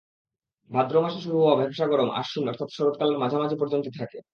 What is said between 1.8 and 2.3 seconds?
গরম